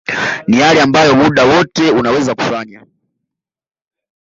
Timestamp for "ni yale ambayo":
0.47-1.15